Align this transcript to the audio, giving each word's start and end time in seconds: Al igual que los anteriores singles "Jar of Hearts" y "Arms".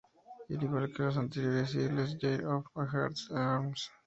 Al 0.49 0.63
igual 0.63 0.91
que 0.91 1.03
los 1.03 1.15
anteriores 1.17 1.69
singles 1.69 2.17
"Jar 2.19 2.43
of 2.47 2.65
Hearts" 2.75 3.27
y 3.29 3.35
"Arms". 3.35 3.91